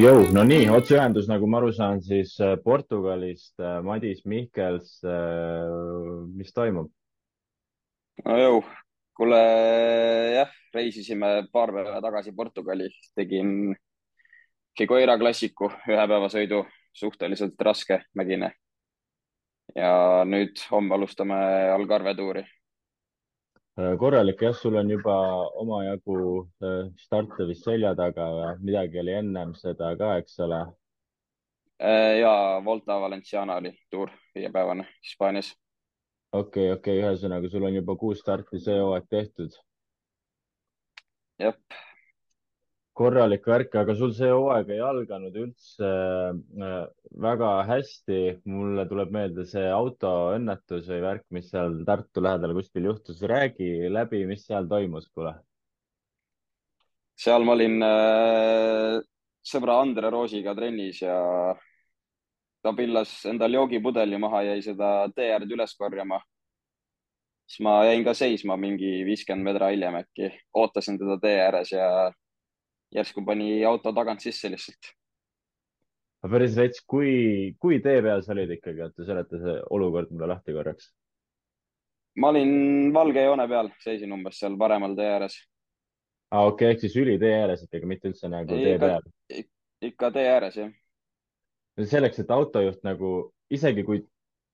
Jõu, 0.00 0.28
no 0.30 0.44
nii, 0.46 0.68
otseühendus, 0.70 1.26
nagu 1.26 1.48
ma 1.50 1.58
aru 1.58 1.72
saan, 1.74 1.98
siis 2.06 2.36
äh, 2.38 2.52
Portugalist, 2.62 3.56
äh, 3.58 3.80
Madis 3.82 4.22
Mihkels, 4.30 4.92
äh, 5.02 5.66
mis 6.38 6.54
toimub? 6.54 6.92
no 8.22 8.36
jõu, 8.38 8.60
kuule 9.18 9.40
jah, 10.36 10.54
reisisime 10.76 11.32
paar 11.50 11.74
päeva 11.74 11.98
tagasi 12.04 12.36
Portugali, 12.36 12.86
tegin 13.18 13.74
Figueira 14.78 15.18
klassiku 15.18 15.72
ühepäevasõidu, 15.90 16.62
suhteliselt 16.94 17.58
raske 17.58 18.04
mägine. 18.14 18.54
ja 19.74 20.22
nüüd 20.26 20.62
homme 20.70 20.94
alustame 20.94 21.42
Algarve 21.74 22.14
tuuri 22.14 22.46
korralik 23.98 24.42
jah, 24.42 24.54
sul 24.56 24.76
on 24.80 24.90
juba 24.90 25.14
omajagu 25.62 26.18
äh, 26.64 26.90
starte 26.98 27.46
vist 27.48 27.64
selja 27.64 27.94
taga 27.98 28.56
midagi 28.60 29.00
oli 29.00 29.16
ennem 29.22 29.54
seda 29.58 29.94
ka, 29.98 30.16
eks 30.22 30.38
ole? 30.46 30.60
Äh, 31.80 32.20
ja 32.20 32.62
Volta 32.64 33.00
Valenciana 33.00 33.56
oli 33.56 33.72
tuur, 33.90 34.10
viiepäevane 34.34 34.88
Hispaanias. 35.02 35.54
okei 36.32 36.72
okay,, 36.72 36.78
okei 36.78 36.98
okay., 36.98 37.04
ühesõnaga 37.04 37.50
sul 37.50 37.68
on 37.68 37.74
juba 37.74 37.96
kuus 37.96 38.20
starti 38.20 38.60
see 38.60 38.80
hooaeg 38.80 39.06
tehtud. 39.10 39.56
jah 41.40 41.56
korralik 43.00 43.46
värk, 43.48 43.74
aga 43.80 43.94
sul 43.96 44.10
see 44.16 44.28
hooaeg 44.28 44.70
ei 44.74 44.80
alganud 44.84 45.36
üldse 45.42 45.88
äh, 45.88 46.80
väga 47.24 47.50
hästi. 47.70 48.18
mulle 48.52 48.84
tuleb 48.90 49.14
meelde 49.16 49.46
see 49.48 49.70
autoõnnetus 49.72 50.90
või 50.92 51.00
värk, 51.06 51.24
mis 51.36 51.48
seal 51.52 51.78
Tartu 51.88 52.24
lähedal 52.26 52.52
kuskil 52.58 52.90
juhtus. 52.90 53.22
räägi 53.34 53.88
läbi, 53.88 54.26
mis 54.28 54.44
seal 54.46 54.68
toimus, 54.68 55.08
kuule. 55.14 55.32
seal 57.24 57.44
ma 57.48 57.56
olin 57.56 57.88
äh, 57.88 59.00
sõbra 59.52 59.80
Andre 59.80 60.12
Roosiga 60.12 60.54
trennis 60.54 61.00
ja 61.02 61.16
ta 62.60 62.76
pillas 62.76 63.14
endal 63.32 63.56
joogipudeli 63.56 64.20
maha, 64.20 64.44
jäi 64.52 64.60
seda 64.62 65.08
tee 65.16 65.32
äärde 65.32 65.56
üles 65.56 65.72
korjama. 65.76 66.20
siis 67.48 67.64
ma 67.64 67.80
jäin 67.88 68.04
ka 68.04 68.12
seisma 68.14 68.56
mingi 68.60 68.98
viiskümmend 69.08 69.48
meetrit 69.48 69.72
hiljem 69.72 70.02
äkki, 70.04 70.34
ootasin 70.54 71.00
teda 71.00 71.16
tee 71.22 71.38
ääres 71.48 71.72
ja 71.72 72.12
järsku 72.94 73.24
pani 73.24 73.64
auto 73.64 73.92
tagant 73.92 74.20
sisse 74.20 74.50
lihtsalt. 74.50 74.94
päris 76.30 76.56
rets, 76.56 76.82
kui, 76.86 77.54
kui 77.60 77.78
tee 77.80 78.02
peal 78.02 78.22
sa 78.22 78.34
olid 78.34 78.50
ikkagi, 78.58 78.82
oota, 78.84 79.06
seleta 79.06 79.40
see 79.40 79.54
olukord 79.76 80.10
mulle 80.12 80.28
lahti 80.32 80.52
korraks. 80.56 80.90
ma 82.20 82.32
olin 82.34 82.92
valge 82.94 83.24
joone 83.24 83.48
peal, 83.48 83.70
seisin 83.84 84.12
umbes 84.12 84.38
seal 84.42 84.58
paremal 84.58 84.96
tee 84.98 85.08
ääres. 85.08 85.38
aa, 86.30 86.46
okei 86.46 86.52
okay,, 86.52 86.74
ehk 86.74 86.86
siis 86.86 86.96
ülitee 87.00 87.34
ääres 87.40 87.64
ikkagi, 87.66 87.86
mitte 87.86 88.12
üldse 88.12 88.28
nagu 88.28 88.54
Ei, 88.54 88.64
tee 88.64 88.74
ikka, 88.74 88.86
peal? 88.86 89.44
ikka 89.90 90.14
tee 90.16 90.30
ääres, 90.30 90.56
jah. 90.56 90.72
selleks, 91.94 92.18
et 92.24 92.34
autojuht 92.34 92.82
nagu, 92.84 93.12
isegi 93.50 93.86
kui 93.86 94.02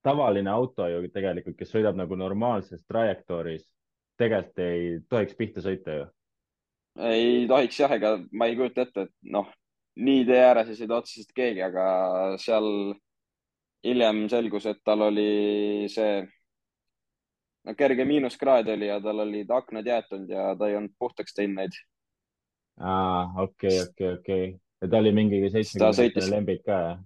tavaline 0.07 0.51
auto 0.53 0.87
ju 0.87 1.09
tegelikult, 1.11 1.57
kes 1.59 1.73
sõidab 1.73 1.97
nagu 1.99 2.15
normaalses 2.15 2.85
trajektooris, 2.87 3.65
tegelikult 4.21 4.61
ei 4.63 5.01
tohiks 5.11 5.35
pihta 5.37 5.65
sõita 5.65 5.97
ju 5.97 6.05
ei 6.97 7.47
tohiks 7.49 7.81
jah, 7.81 7.93
ega 7.93 8.17
ma 8.33 8.49
ei 8.49 8.57
kujuta 8.57 8.87
ette, 8.87 9.07
et 9.09 9.33
noh, 9.33 9.49
nii 9.97 10.25
tee 10.29 10.41
ääres 10.45 10.71
ei 10.71 10.79
sõida 10.79 11.01
otseselt 11.01 11.33
keegi, 11.37 11.63
aga 11.65 11.87
seal 12.41 12.95
hiljem 13.87 14.27
selgus, 14.33 14.67
et 14.71 14.81
tal 14.85 15.07
oli 15.09 15.87
see 15.93 16.25
no 17.67 17.75
kerge 17.79 18.07
miinuskraad 18.09 18.69
oli 18.75 18.89
ja 18.91 19.01
tal 19.03 19.25
olid 19.27 19.51
aknad 19.51 19.87
jäetud 19.87 20.31
ja 20.31 20.55
ta 20.59 20.69
ei 20.71 20.79
olnud 20.79 20.95
puhtaks 20.99 21.35
teinud 21.35 21.61
neid. 21.61 21.77
okei, 23.43 23.81
okei, 23.83 24.13
okei. 24.13 24.49
ja 24.83 24.89
ta 24.89 25.03
oli 25.03 25.13
mingi 25.13 25.43
seitsmekümne 25.51 26.31
lembik 26.31 26.65
ka, 26.67 26.81
jah? 26.89 26.99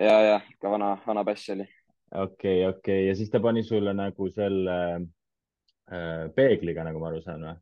ja, 0.00 0.16
ja 0.30 0.40
ikka 0.50 0.70
vana, 0.70 0.96
vana 1.06 1.24
päss 1.24 1.50
oli. 1.54 1.68
okei 2.14 2.22
okay,, 2.22 2.70
okei 2.70 2.70
okay. 2.70 3.06
ja 3.08 3.14
siis 3.14 3.30
ta 3.30 3.40
pani 3.40 3.62
sulle 3.62 3.94
nagu 3.94 4.30
selle 4.30 4.78
äh, 4.94 6.26
peegliga, 6.34 6.84
nagu 6.84 7.00
ma 7.00 7.12
aru 7.12 7.22
saan 7.24 7.48
või? 7.48 7.56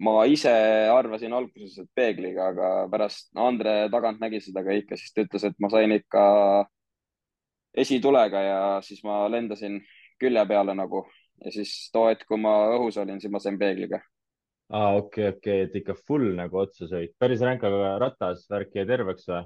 Ma 0.00 0.24
ise 0.28 0.52
arvasin 0.90 1.34
alguses, 1.36 1.76
et 1.82 1.88
peegliga, 1.94 2.50
aga 2.54 2.68
pärast 2.92 3.30
Andre 3.38 3.84
tagant 3.92 4.20
nägi 4.22 4.40
seda 4.44 4.62
kõike, 4.64 4.96
siis 4.96 5.12
ta 5.12 5.24
ütles, 5.26 5.44
et 5.44 5.58
ma 5.60 5.70
sain 5.72 5.92
ikka 5.92 6.22
esitulega 7.76 8.42
ja 8.42 8.60
siis 8.84 9.02
ma 9.06 9.22
lendasin 9.30 9.78
külje 10.20 10.46
peale 10.48 10.74
nagu 10.76 11.04
ja 11.44 11.52
siis 11.54 11.74
too 11.92 12.08
hetk, 12.08 12.26
kui 12.28 12.40
ma 12.40 12.54
õhus 12.76 12.98
olin, 13.00 13.20
siis 13.20 13.32
ma 13.32 13.40
sain 13.42 13.58
peegliga. 13.60 14.00
aa 14.72 14.96
okei 14.96 15.28
okay,, 15.28 15.36
okei 15.36 15.62
okay., 15.62 15.68
et 15.68 15.78
ikka 15.82 15.96
full 16.06 16.32
nagu 16.38 16.60
otsasõit, 16.64 17.14
päris 17.18 17.44
ränk, 17.44 17.64
aga 17.66 17.96
ratas 18.02 18.46
värk 18.50 18.76
jäi 18.76 18.86
terveks 18.88 19.28
või? 19.28 19.44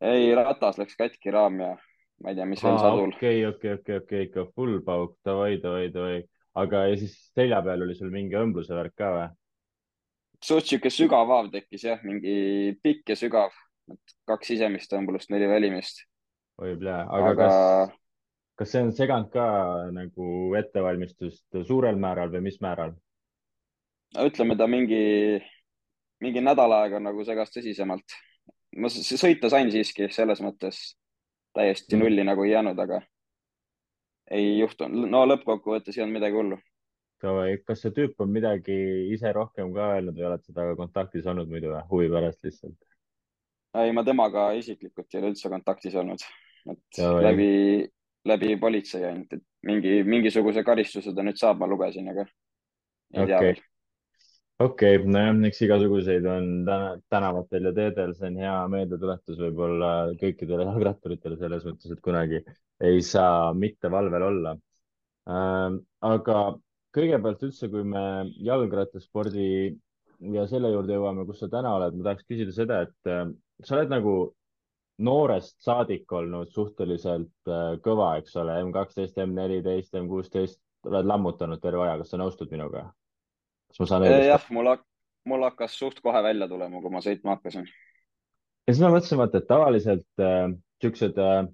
ei, 0.00 0.34
ratas 0.38 0.78
läks 0.80 0.96
katki 0.96 1.34
raam 1.34 1.58
ja 1.60 1.74
ma 2.22 2.32
ei 2.32 2.38
tea, 2.38 2.46
mis 2.48 2.62
veel 2.64 2.78
sadul. 2.78 3.14
okei, 3.16 3.44
okei, 3.48 3.74
okei, 3.80 4.00
okei, 4.04 4.26
ikka 4.28 4.46
full 4.54 4.80
pauk, 4.86 5.18
davai, 5.26 5.56
davai, 5.62 5.88
davai. 5.94 6.22
aga 6.62 6.86
ja 6.90 6.96
siis 7.00 7.16
selja 7.34 7.62
peal 7.66 7.86
oli 7.86 7.98
sul 7.98 8.14
mingi 8.14 8.38
õmbluse 8.38 8.76
värk 8.76 8.96
ka 8.98 9.12
või? 9.16 9.28
Suht 10.44 10.68
sihuke 10.68 10.90
sügav 10.92 11.28
haav 11.30 11.50
tekkis 11.52 11.84
jah, 11.84 12.00
mingi 12.06 12.76
pikk 12.82 13.12
ja 13.12 13.16
sügav, 13.18 13.54
kaks 14.28 14.52
sisemist 14.52 14.92
õmbulust, 14.96 15.30
neli 15.32 15.48
välimist. 15.50 16.04
oi 16.60 16.74
plee, 16.76 16.96
aga, 16.96 17.30
aga 17.32 17.36
kas, 17.36 17.94
kas 18.60 18.72
see 18.74 18.82
on 18.86 18.92
seganud 18.96 19.30
ka 19.32 19.44
nagu 19.96 20.32
ettevalmistust 20.60 21.62
suurel 21.68 22.00
määral 22.00 22.32
või 22.32 22.46
mis 22.48 22.60
määral? 22.64 22.96
no 24.16 24.26
ütleme, 24.28 24.56
ta 24.56 24.68
mingi, 24.70 25.04
mingi 26.24 26.44
nädal 26.44 26.72
aega 26.80 27.02
nagu 27.02 27.24
segas 27.24 27.52
tõsisemalt. 27.54 28.16
ma 28.76 28.88
sõita 28.90 29.50
sain 29.52 29.70
siiski 29.72 30.08
selles 30.14 30.40
mõttes 30.44 30.82
täiesti 31.56 31.96
mm. 31.96 32.04
nulli 32.04 32.24
nagu 32.24 32.44
ei 32.46 32.54
jäänud, 32.54 32.78
aga 32.78 33.02
ei 34.30 34.58
juhtunud, 34.60 35.08
no 35.10 35.24
lõppkokkuvõttes 35.26 35.96
ei 35.96 36.04
olnud 36.04 36.20
midagi 36.20 36.38
hullu 36.38 36.60
Davai, 37.20 37.58
kas 37.66 37.82
see 37.84 37.92
tüüp 37.96 38.22
on 38.24 38.30
midagi 38.32 38.76
ise 39.12 39.32
rohkem 39.36 39.74
ka 39.76 39.90
öelnud 39.96 40.16
või 40.16 40.26
oled 40.30 40.44
temaga 40.46 40.76
kontaktis 40.78 41.26
olnud 41.28 41.50
muidu 41.52 41.72
või 41.74 41.82
huvi 41.90 42.12
pärast 42.12 42.46
lihtsalt? 42.46 42.78
ei, 43.78 43.92
ma 43.94 44.04
temaga 44.06 44.50
isiklikult 44.58 45.14
ei 45.14 45.20
ole 45.20 45.32
üldse 45.32 45.50
kontaktis 45.52 45.96
olnud, 46.00 46.22
et 46.72 46.98
Davai. 46.98 47.24
läbi, 47.28 47.50
läbi 48.26 48.54
politsei 48.62 49.04
ainult, 49.06 49.36
et 49.36 49.44
mingi, 49.68 50.00
mingisuguse 50.06 50.64
karistuse 50.66 51.12
ta 51.14 51.24
nüüd 51.26 51.38
saab, 51.38 51.60
ma 51.60 51.68
lugesin, 51.70 52.08
aga 52.10 52.24
ei 52.24 53.20
okay. 53.22 53.26
tea 53.26 53.42
veel. 53.44 53.60
okei 54.66 54.96
okay,, 54.96 55.12
nojah, 55.16 55.42
eks 55.50 55.62
igasuguseid 55.66 56.26
on 56.30 56.48
täna, 56.68 56.88
tänavatel 57.12 57.68
ja 57.70 57.74
teedel, 57.76 58.16
see 58.16 58.32
on 58.32 58.40
hea 58.42 58.56
meeldetuletus 58.74 59.38
võib-olla 59.44 59.92
kõikidele 60.24 60.66
jalgratturitele 60.70 61.38
selles 61.40 61.68
mõttes, 61.68 61.92
et 61.94 62.02
kunagi 62.08 62.42
ei 62.90 63.04
saa 63.04 63.52
mitte 63.52 63.92
valvel 63.92 64.26
olla 64.32 64.56
äh,. 65.28 65.78
aga 66.10 66.40
kõigepealt 66.96 67.46
üldse, 67.46 67.68
kui 67.72 67.84
me 67.86 68.02
jalgrattaspordi 68.44 69.46
ja 70.34 70.44
selle 70.50 70.72
juurde 70.72 70.96
jõuame, 70.96 71.24
kus 71.28 71.40
sa 71.42 71.48
täna 71.52 71.72
oled, 71.78 71.96
ma 71.96 72.10
tahaks 72.10 72.26
küsida 72.28 72.54
seda, 72.54 72.82
et 72.86 73.10
äh, 73.10 73.26
sa 73.64 73.76
oled 73.78 73.92
nagu 73.92 74.14
noorest 75.00 75.56
saadik 75.64 76.12
olnud 76.12 76.50
suhteliselt 76.54 77.50
äh, 77.50 77.76
kõva, 77.84 78.12
eks 78.20 78.36
ole, 78.40 78.58
M 78.66 78.72
kaksteist, 78.74 79.18
M 79.22 79.36
neliteist, 79.36 79.94
M 79.96 80.08
kuusteist, 80.10 80.60
oled 80.88 81.08
lammutanud 81.08 81.60
terve 81.62 81.86
aja, 81.86 81.98
kas 82.00 82.12
sa 82.12 82.20
nõustud 82.20 82.52
minuga? 82.52 82.88
kas 83.70 83.80
ma 83.82 83.86
saan 83.88 84.06
õigesti? 84.06 84.32
jah, 84.32 84.48
mul, 84.56 84.72
mul 85.30 85.46
hakkas 85.46 85.78
suht 85.78 86.02
kohe 86.04 86.22
välja 86.26 86.48
tulema, 86.50 86.82
kui 86.82 86.92
ma 86.92 87.02
sõitma 87.04 87.38
hakkasin. 87.38 87.68
ja 87.70 88.74
siis 88.74 88.82
ma 88.84 88.92
mõtlesin, 88.92 89.20
vaata, 89.22 89.40
et 89.40 89.48
tavaliselt 89.48 90.24
äh, 90.26 90.52
siuksed 90.84 91.20
äh, 91.22 91.44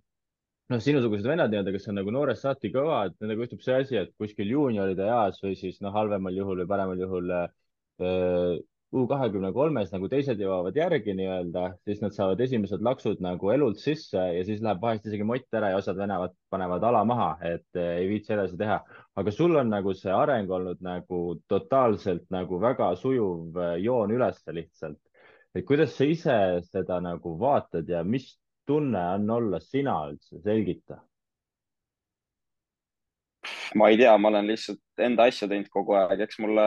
noh, 0.72 0.80
sinusugused 0.82 1.26
vennad 1.28 1.52
nii-öelda, 1.52 1.74
kes 1.74 1.90
on 1.90 2.00
nagu 2.00 2.14
noorest 2.14 2.46
saati 2.46 2.72
kõvad, 2.74 3.14
nendega 3.20 3.44
juhtub 3.46 3.62
see 3.64 3.76
asi, 3.82 3.98
et 4.00 4.14
kuskil 4.20 4.50
juunioride 4.50 5.06
eas 5.06 5.38
või 5.44 5.54
siis 5.58 5.78
noh, 5.84 5.94
halvemal 5.94 6.34
juhul 6.34 6.62
või 6.62 6.70
paremal 6.72 7.04
juhul 7.04 7.36
äh, 7.36 8.58
U 8.96 9.02
kahekümne 9.10 9.48
kolmes 9.52 9.90
nagu 9.90 10.06
teised 10.08 10.38
jõuavad 10.40 10.76
järgi 10.78 11.12
nii-öelda, 11.18 11.62
siis 11.84 11.98
nad 12.04 12.14
saavad 12.14 12.40
esimesed 12.44 12.84
laksud 12.86 13.18
nagu 13.24 13.50
elult 13.50 13.80
sisse 13.82 14.22
ja 14.36 14.44
siis 14.46 14.62
läheb 14.62 14.78
vahest 14.84 15.08
isegi 15.10 15.26
mott 15.26 15.58
ära 15.58 15.72
ja 15.72 15.80
osad 15.80 15.98
venevad 15.98 16.36
panevad 16.54 16.86
ala 16.86 17.02
maha, 17.04 17.26
et 17.44 17.80
äh, 17.80 17.96
ei 17.98 18.06
viitsi 18.12 18.36
edasi 18.36 18.56
teha. 18.60 18.78
aga 19.18 19.34
sul 19.34 19.58
on 19.58 19.74
nagu 19.74 19.94
see 19.98 20.14
areng 20.14 20.54
olnud 20.58 20.80
nagu 20.86 21.20
totaalselt 21.50 22.30
nagu 22.30 22.60
väga 22.62 22.92
sujuv 23.02 23.58
äh, 23.58 23.74
joon 23.82 24.14
ülesse 24.14 24.54
lihtsalt. 24.54 25.00
et 25.54 25.66
kuidas 25.66 25.96
sa 25.98 26.04
ise 26.04 26.38
seda 26.70 27.00
nagu 27.00 27.34
vaatad 27.42 27.88
ja 27.90 28.04
mis 28.04 28.30
tunne 28.66 29.02
on 29.14 29.30
olla 29.30 29.60
sina 29.60 29.96
üldse, 30.10 30.40
selgita. 30.42 31.00
ma 33.78 33.88
ei 33.90 33.98
tea, 33.98 34.16
ma 34.18 34.28
olen 34.28 34.48
lihtsalt 34.50 35.02
enda 35.06 35.26
asja 35.30 35.46
teinud 35.48 35.68
kogu 35.70 35.94
aeg, 35.94 36.24
eks 36.26 36.38
mulle 36.42 36.66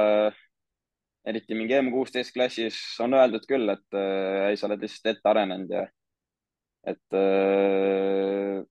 eriti 1.28 1.58
mingi 1.58 1.76
M16 1.76 2.32
klassis 2.34 2.80
on 3.04 3.16
öeldud 3.18 3.46
küll, 3.50 3.68
et 3.74 3.98
äh, 3.98 4.50
ei, 4.50 4.58
sa 4.58 4.70
oled 4.70 4.84
lihtsalt 4.84 5.12
ette 5.14 5.32
arenenud 5.32 5.74
ja 5.76 5.86
et 6.88 7.20
äh, 7.20 8.62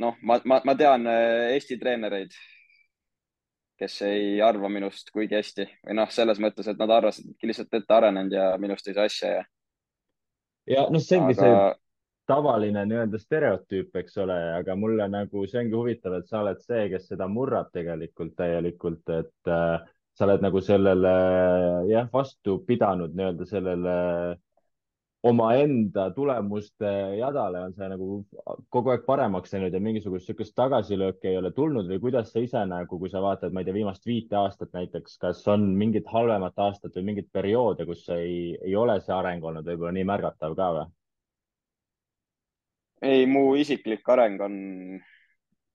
noh, 0.00 0.18
ma, 0.22 0.40
ma, 0.48 0.60
ma 0.64 0.76
tean 0.78 1.06
äh, 1.10 1.52
Eesti 1.54 1.78
treenereid, 1.80 2.32
kes 3.78 4.00
ei 4.08 4.40
arva 4.42 4.70
minust 4.72 5.10
kuigi 5.12 5.36
hästi 5.36 5.68
või 5.84 5.98
noh, 6.00 6.10
selles 6.14 6.40
mõttes, 6.42 6.68
et 6.70 6.80
nad 6.80 6.92
arvasid, 6.96 7.34
et 7.34 7.48
lihtsalt 7.50 7.80
ette 7.80 7.98
arenenud 7.98 8.32
ja 8.32 8.50
minust 8.62 8.88
ei 8.88 8.96
saa 8.96 9.08
asja 9.10 9.32
ja. 9.38 9.48
ja 10.78 10.86
noh, 10.88 11.02
see 11.02 11.20
ongi 11.20 11.36
aga 11.36 11.42
see 11.42 11.83
tavaline 12.26 12.84
nii-öelda 12.88 13.18
stereotüüp, 13.20 13.96
eks 14.00 14.16
ole, 14.24 14.36
aga 14.60 14.76
mulle 14.76 15.08
nagu 15.12 15.44
see 15.50 15.60
ongi 15.64 15.76
huvitav, 15.76 16.18
et 16.18 16.30
sa 16.30 16.40
oled 16.42 16.62
see, 16.64 16.86
kes 16.92 17.10
seda 17.12 17.28
murrab 17.28 17.72
tegelikult 17.74 18.34
täielikult, 18.38 19.04
et 19.12 19.52
äh, 19.52 19.84
sa 20.14 20.26
oled 20.28 20.44
nagu 20.44 20.62
sellele 20.64 21.14
jah, 21.90 22.08
vastu 22.12 22.60
pidanud 22.66 23.14
nii-öelda 23.18 23.48
sellele 23.50 23.94
omaenda 25.24 26.10
tulemuste 26.14 26.90
jadale 27.18 27.60
on 27.64 27.72
see 27.76 27.86
nagu 27.88 28.08
kogu 28.74 28.92
aeg 28.92 29.06
paremaks 29.06 29.54
läinud 29.54 29.72
ja 29.72 29.80
mingisugust 29.80 30.28
sihukest 30.28 30.52
tagasilööki 30.58 31.30
ei 31.30 31.38
ole 31.40 31.50
tulnud 31.56 31.88
või 31.88 32.00
kuidas 32.02 32.32
sa 32.32 32.42
ise 32.44 32.64
nagu, 32.68 32.98
kui 33.00 33.12
sa 33.12 33.22
vaatad, 33.24 33.54
ma 33.54 33.62
ei 33.62 33.68
tea, 33.68 33.76
viimast 33.78 34.04
viite 34.06 34.36
aastat 34.36 34.74
näiteks, 34.76 35.16
kas 35.22 35.40
on 35.48 35.64
mingit 35.80 36.10
halvemat 36.12 36.60
aastat 36.66 37.00
või 37.00 37.08
mingit 37.12 37.32
perioode, 37.32 37.88
kus 37.88 38.04
ei, 38.12 38.52
ei 38.60 38.76
ole 38.76 38.98
see 39.00 39.16
areng 39.16 39.48
olnud 39.48 39.64
võib-olla 39.72 39.96
nii 39.96 40.06
märgatav 40.12 40.58
ka 40.60 40.70
või? 40.76 40.92
Ei, 43.04 43.26
mu 43.30 43.54
isiklik 43.60 44.08
areng 44.14 44.40
on 44.44 44.56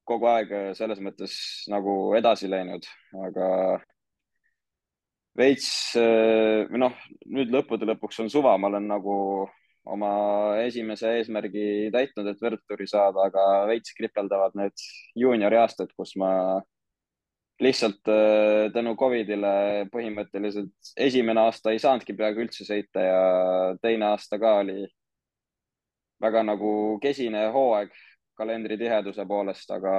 kogu 0.10 0.28
aeg 0.31 0.52
selles 0.78 1.02
mõttes 1.06 1.34
nagu 1.70 2.16
edasi 2.18 2.50
läinud, 2.50 2.88
aga 3.28 3.48
veits 5.38 5.70
või 5.96 6.81
noh, 6.81 6.96
nüüd 7.30 7.54
lõppude 7.54 7.88
lõpuks 7.88 8.20
on 8.24 8.31
suva, 8.34 8.56
ma 8.58 8.72
olen 8.72 8.90
nagu 8.90 9.16
oma 9.90 10.10
esimese 10.66 11.14
eesmärgi 11.20 11.90
täitnud, 11.94 12.28
et 12.30 12.42
võrdturi 12.44 12.88
saada, 12.90 13.30
aga 13.30 13.46
veits 13.70 13.94
kripeldavad 13.98 14.58
need 14.60 14.84
juuniori 15.18 15.58
aastad, 15.62 15.94
kus 15.98 16.16
ma 16.20 16.31
lihtsalt 17.60 18.08
äh, 18.08 18.70
tänu 18.74 18.96
Covidile 19.00 19.86
põhimõtteliselt 19.92 20.94
esimene 20.96 21.44
aasta 21.44 21.74
ei 21.74 21.81
saanudki 21.84 22.16
peaaegu 22.16 22.46
üldse 22.46 22.64
sõita 22.68 23.04
ja 23.04 23.24
teine 23.84 24.14
aasta 24.14 24.40
ka 24.40 24.54
oli 24.62 24.86
väga 26.21 26.44
nagu 26.44 26.71
kesine 27.04 27.48
hooaeg 27.54 27.94
kalendri 28.39 28.77
tiheduse 28.80 29.25
poolest, 29.27 29.71
aga 29.75 29.94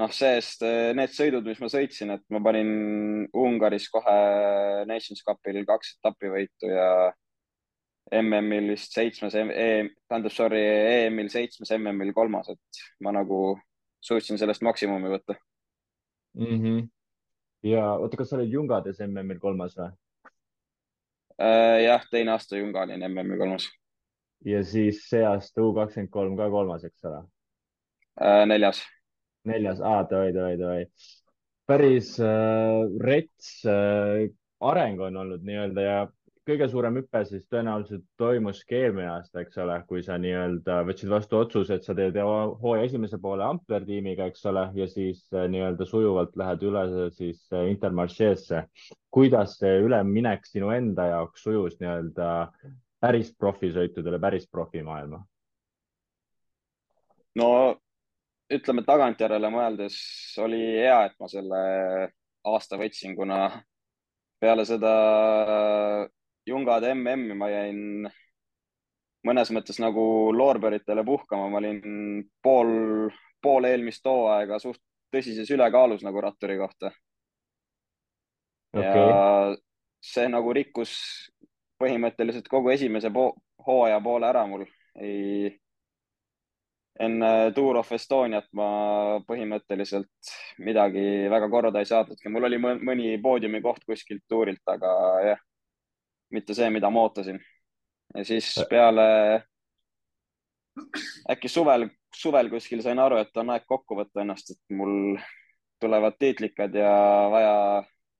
noh, 0.00 0.14
see-eest 0.14 0.64
eh, 0.66 0.92
need 0.98 1.12
sõidud, 1.14 1.46
mis 1.46 1.60
ma 1.62 1.70
sõitsin, 1.70 2.14
et 2.16 2.24
ma 2.34 2.40
panin 2.42 2.70
Ungaris 3.30 3.86
kohe 3.92 4.16
Nations 4.90 5.22
Cupil 5.26 5.62
kaks 5.68 5.96
etappi 5.98 6.32
võitu 6.32 6.70
ja 6.70 6.88
MM-il 8.14 8.74
vist 8.74 8.92
seitsmes 8.92 9.36
e, 9.38 9.68
tähendab, 10.10 10.32
sorry, 10.34 10.60
EM-il 11.06 11.30
seitsmes, 11.32 11.70
MM-il 11.78 12.12
kolmas, 12.16 12.50
et 12.52 12.82
ma 13.00 13.14
nagu 13.14 13.54
suutsin 14.04 14.36
sellest 14.38 14.62
maksimumi 14.66 15.08
võtta 15.08 15.38
mm. 16.36 16.58
-hmm. 16.58 16.82
ja 17.70 17.94
oota, 17.94 18.18
kas 18.20 18.34
sa 18.34 18.36
olid 18.36 18.52
Jungades 18.52 19.00
MM-il 19.06 19.40
kolmas 19.40 19.78
või? 19.78 19.94
Äh, 21.40 21.82
jah, 21.82 22.04
teine 22.10 22.30
aasta 22.30 22.56
Junga 22.56 22.84
olin 22.86 23.02
MM-il 23.08 23.38
kolmas. 23.38 23.66
Ja 24.44 24.64
siis 24.64 25.04
see 25.08 25.24
aasta 25.26 25.62
U 25.62 25.72
kakskümmend 25.76 26.12
kolm 26.12 26.36
ka 26.36 26.50
kolmas, 26.52 26.84
eks 26.84 27.08
ole? 27.10 27.22
Äh, 28.20 28.44
neljas 28.46 28.84
neljas, 29.44 29.80
aa, 29.80 30.02
davai, 30.08 30.32
davai, 30.32 30.56
davai. 30.60 30.84
päris 31.68 32.18
äh, 32.20 32.84
rets 33.00 33.62
äh, 33.64 34.28
areng 34.60 35.00
on 35.00 35.16
olnud 35.16 35.44
nii-öelda 35.44 35.84
ja 35.84 35.96
kõige 36.44 36.66
suurem 36.68 36.98
hüpe 37.00 37.22
siis 37.24 37.46
tõenäoliselt 37.48 38.04
toimuski 38.20 38.76
eelmine 38.76 39.08
aasta, 39.14 39.40
eks 39.40 39.56
ole, 39.64 39.78
kui 39.88 40.02
sa 40.04 40.18
nii-öelda 40.20 40.82
võtsid 40.84 41.08
vastu 41.08 41.38
otsuse, 41.40 41.78
et 41.78 41.88
sa 41.88 41.96
teed 41.96 42.18
hooaja 42.20 42.84
esimese 42.84 43.16
poole 43.20 43.46
Ampler 43.46 43.86
tiimiga, 43.88 44.28
eks 44.28 44.44
ole, 44.52 44.66
ja 44.76 44.88
siis 44.90 45.24
äh, 45.32 45.48
nii-öelda 45.52 45.88
sujuvalt 45.88 46.36
lähed 46.40 46.64
üle 46.68 46.84
siis 47.16 47.40
äh, 47.52 47.68
Intermarcheesse. 47.72 48.66
kuidas 49.14 49.58
see 49.60 49.76
üleminek 49.86 50.44
sinu 50.48 50.72
enda 50.74 51.06
jaoks 51.12 51.44
sujus 51.46 51.76
nii-öelda 51.80 52.30
päris 53.04 53.34
profisõitudele, 53.36 54.20
päris 54.20 54.48
profimaailma? 54.50 55.20
no 57.36 57.48
ütleme 58.54 58.84
tagantjärele 58.86 59.50
mõeldes 59.50 59.96
oli 60.44 60.60
hea, 60.78 60.98
et 61.08 61.16
ma 61.20 61.28
selle 61.28 61.62
aasta 62.46 62.78
võtsin, 62.78 63.16
kuna 63.18 63.48
peale 64.40 64.64
seda 64.68 64.92
Jungade 66.46 66.92
MM-i 66.94 67.36
ma 67.40 67.48
jäin 67.50 68.06
mõnes 69.24 69.50
mõttes 69.56 69.80
nagu 69.80 70.04
loorberitele 70.36 71.04
puhkama, 71.04 71.48
ma 71.50 71.60
olin 71.62 72.24
pool, 72.44 73.10
pool 73.42 73.68
eelmist 73.68 74.04
hooaega 74.06 74.60
suht 74.60 74.82
tõsises 75.14 75.50
ülekaalus 75.54 76.04
nagu 76.04 76.20
ratturi 76.20 76.58
kohta. 76.60 76.92
Okay.. 78.74 78.90
ja 78.90 79.54
see 80.04 80.26
nagu 80.28 80.52
rikkus 80.52 80.92
põhimõtteliselt 81.80 82.48
kogu 82.50 82.70
esimese 82.74 83.10
po 83.12 83.32
hooaja 83.66 84.00
poole 84.04 84.28
ära 84.28 84.46
mul. 84.46 84.64
ei, 85.00 85.50
enne 87.00 87.30
Tour 87.54 87.80
of 87.80 87.90
Estoniat 87.92 88.46
ma 88.54 88.68
põhimõtteliselt 89.26 90.34
midagi 90.62 91.02
väga 91.30 91.48
korda 91.50 91.82
ei 91.82 91.90
saatnudki, 91.90 92.30
mul 92.30 92.46
oli 92.50 92.60
mõni 92.62 93.16
poodiumi 93.22 93.62
koht 93.62 93.82
kuskilt 93.86 94.22
tuurilt, 94.30 94.62
aga 94.70 94.92
jah, 95.30 95.42
mitte 96.30 96.54
see, 96.54 96.70
mida 96.70 96.90
ma 96.90 97.02
ootasin. 97.08 97.40
ja 98.14 98.24
siis 98.24 98.52
peale 98.70 99.08
äkki 101.30 101.48
suvel, 101.48 101.88
suvel 102.14 102.50
kuskil 102.50 102.82
sain 102.82 102.98
aru, 102.98 103.18
et 103.22 103.42
on 103.42 103.50
aeg 103.54 103.66
kokku 103.66 103.98
võtta 103.98 104.22
ennast, 104.22 104.54
et 104.54 104.76
mul 104.76 105.18
tulevad 105.82 106.16
tiitlikad 106.18 106.74
ja 106.74 106.94
vaja 107.30 107.54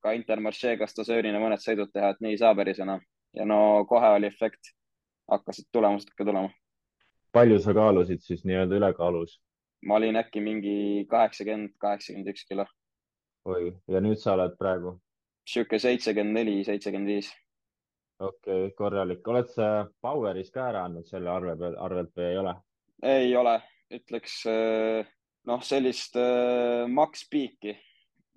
ka 0.05 0.13
Intermarcheega 0.13 0.87
Stasöörina 0.91 1.41
mõned 1.41 1.63
sõidud 1.63 1.93
teha, 1.93 2.13
et 2.13 2.21
nii 2.21 2.35
ei 2.35 2.41
saa 2.41 2.55
päris 2.55 2.81
enam. 2.85 3.01
Ja 3.35 3.45
no 3.47 3.85
kohe 3.89 4.15
oli 4.17 4.27
efekt, 4.27 4.75
hakkasid 5.31 5.71
tulemused 5.73 6.13
ka 6.17 6.25
tulema 6.25 6.53
palju 7.35 7.59
sa 7.59 7.75
kaalusid 7.75 8.23
siis 8.23 8.45
nii-öelda 8.47 8.79
ülekaalus? 8.79 9.41
ma 9.85 9.99
olin 9.99 10.17
äkki 10.17 10.41
mingi 10.41 10.75
kaheksakümmend, 11.11 11.75
kaheksakümmend 11.83 12.31
üks 12.33 12.47
kilo. 12.49 12.67
oi, 13.45 13.73
ja 13.91 14.03
nüüd 14.05 14.21
sa 14.23 14.37
oled 14.37 14.55
praegu? 14.61 14.95
sihuke 15.51 15.79
seitsekümmend 15.83 16.39
neli, 16.41 16.55
seitsekümmend 16.65 17.11
viis. 17.11 17.33
okei 18.19 18.61
okay,, 18.67 18.77
korralik. 18.79 19.27
oled 19.29 19.51
sa 19.57 19.71
Poweris 20.01 20.53
ka 20.55 20.69
ära 20.71 20.87
andnud 20.89 21.11
selle 21.11 21.33
arve 21.33 21.57
peal, 21.59 21.77
arvelt 21.89 22.15
või 22.17 22.31
ei 22.31 22.39
ole? 22.45 22.55
ei 23.15 23.35
ole, 23.37 23.57
ütleks 23.99 24.39
äh, 24.51 25.11
noh, 25.51 25.67
sellist 25.73 26.17
äh, 26.21 26.87
max 26.89 27.27
peak'i, 27.35 27.75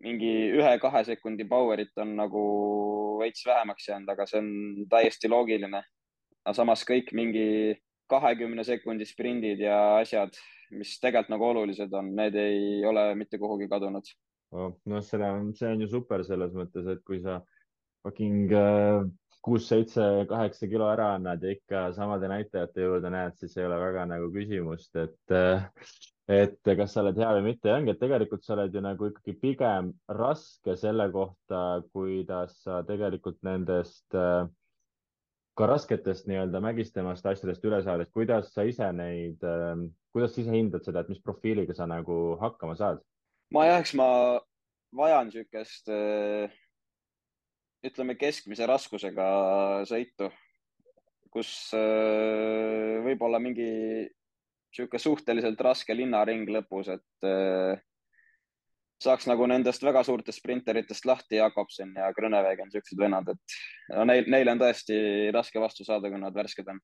mingi 0.03 0.31
ühe-kahe 0.53 1.03
sekundi 1.07 1.47
power'it 1.49 1.97
on 2.01 2.15
nagu 2.19 2.43
veits 3.21 3.45
vähemaks 3.47 3.87
jäänud, 3.89 4.11
aga 4.13 4.27
see 4.29 4.41
on 4.41 4.51
täiesti 4.89 5.29
loogiline. 5.31 5.81
aga 6.45 6.53
samas 6.55 6.85
kõik 6.87 7.11
mingi 7.17 7.75
kahekümne 8.07 8.63
sekundi 8.63 9.05
sprindid 9.05 9.59
ja 9.59 9.97
asjad, 9.99 10.37
mis 10.71 10.95
tegelikult 11.01 11.33
nagu 11.33 11.49
olulised 11.49 11.93
on, 11.93 12.13
need 12.15 12.35
ei 12.39 12.85
ole 12.85 13.09
mitte 13.19 13.39
kuhugi 13.41 13.67
kadunud 13.71 14.07
oh,. 14.51 14.73
noh, 14.85 15.03
selle, 15.03 15.31
see 15.59 15.71
on 15.73 15.83
ju 15.83 15.89
super 15.91 16.23
selles 16.27 16.53
mõttes, 16.55 16.87
et 16.91 17.03
kui 17.07 17.19
sa 17.23 17.41
fucking 18.05 18.53
äh, 18.55 19.07
kuus, 19.43 19.67
seitse, 19.69 20.03
kaheksa 20.29 20.69
kilo 20.71 20.87
ära 20.91 21.13
annad 21.15 21.43
ja 21.43 21.55
ikka 21.55 21.87
samade 21.95 22.29
näitajate 22.31 22.85
juurde 22.85 23.11
näed, 23.13 23.35
siis 23.39 23.57
ei 23.57 23.67
ole 23.67 23.79
väga 23.81 24.05
nagu 24.09 24.29
küsimust, 24.33 24.93
et 24.99 25.35
äh, 25.35 25.67
et 26.27 26.59
kas 26.59 26.91
sa 26.91 27.01
oled 27.01 27.17
hea 27.17 27.29
või 27.37 27.43
mitte 27.45 27.71
ja 27.71 27.77
ongi, 27.79 27.93
et 27.93 27.99
tegelikult 28.01 28.43
sa 28.43 28.57
oled 28.57 28.73
ju 28.75 28.83
nagu 28.83 29.09
ikkagi 29.09 29.35
pigem 29.39 29.93
raske 30.11 30.75
selle 30.79 31.07
kohta, 31.13 31.81
kuidas 31.95 32.57
sa 32.65 32.81
tegelikult 32.87 33.39
nendest 33.47 34.17
äh, 34.17 34.43
ka 35.57 35.67
rasketest 35.71 36.27
nii-öelda 36.29 36.61
mägistemast 36.61 37.25
asjadest 37.25 37.63
üle 37.65 37.79
saades, 37.85 38.11
kuidas 38.13 38.51
sa 38.53 38.65
ise 38.67 38.89
neid, 38.93 39.41
ähm, 39.47 39.87
kuidas 40.13 40.35
sa 40.35 40.43
ise 40.43 40.53
hindad 40.53 40.85
seda, 40.85 41.01
et 41.01 41.13
mis 41.13 41.23
profiiliga 41.23 41.73
sa 41.77 41.87
nagu 41.89 42.35
hakkama 42.43 42.75
saad? 42.77 43.01
ma 43.55 43.63
jah, 43.63 43.79
eks 43.79 43.95
ma 43.95 44.09
vajan 44.99 45.31
niisugust 45.31 45.87
äh, 45.95 46.51
ütleme 47.87 48.17
keskmise 48.19 48.67
raskusega 48.67 49.27
sõitu, 49.87 50.27
kus 51.31 51.71
äh, 51.77 52.99
võib 53.07 53.23
olla 53.23 53.39
mingi 53.39 53.71
niisugune 54.77 55.01
suhteliselt 55.01 55.61
raske 55.65 55.95
linnaring 55.95 56.47
lõpus, 56.53 56.89
et 56.93 57.27
äh, 57.27 57.79
saaks 59.03 59.27
nagu 59.29 59.47
nendest 59.49 59.83
väga 59.85 60.03
suurtest 60.05 60.41
sprinteritest 60.41 61.05
lahti 61.05 61.41
Jakobsen 61.41 61.93
ja 61.97 62.11
Grünewegen, 62.17 62.71
siuksed 62.73 62.99
vennad, 62.99 63.29
et 63.33 63.57
no 63.93 64.05
neil, 64.09 64.29
neile 64.29 64.53
on 64.53 64.61
tõesti 64.61 64.97
raske 65.35 65.61
vastu 65.61 65.85
saada, 65.85 66.09
kui 66.09 66.21
nad 66.21 66.35
värsked 66.35 66.69
on. 66.73 66.79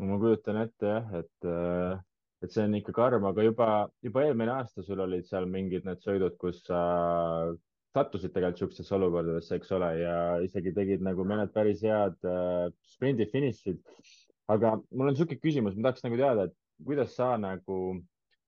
ma 0.00 0.16
kujutan 0.20 0.62
ette 0.62 0.94
jah, 0.94 1.10
et, 1.18 1.48
äh, 1.48 1.98
et 2.42 2.52
see 2.52 2.64
on 2.64 2.78
ikka 2.78 2.94
karm, 2.96 3.26
aga 3.30 3.44
juba, 3.44 3.72
juba 4.02 4.24
eelmine 4.26 4.54
aasta 4.58 4.82
sul 4.82 5.02
olid 5.04 5.26
seal 5.28 5.46
mingid 5.50 5.84
need 5.84 6.00
sõidud, 6.06 6.38
kus 6.40 6.62
sa 6.64 6.80
sattusid 7.94 8.32
tegelikult 8.32 8.60
siuksesse 8.62 8.94
olukordadesse, 8.94 9.56
eks 9.58 9.72
ole, 9.74 9.90
ja 9.98 10.16
isegi 10.44 10.72
tegid 10.74 11.02
nagu 11.02 11.26
mõned 11.26 11.50
päris 11.54 11.82
head 11.82 12.16
äh, 12.28 12.70
sprindi 12.94 13.26
finišid. 13.32 13.82
Aga 14.50 14.76
mul 14.90 15.10
on 15.10 15.14
niisugune 15.14 15.40
küsimus, 15.42 15.76
ma 15.76 15.88
tahaks 15.88 16.06
nagu 16.06 16.18
teada, 16.20 16.48
et 16.48 16.86
kuidas 16.86 17.14
sa 17.16 17.34
nagu 17.40 17.80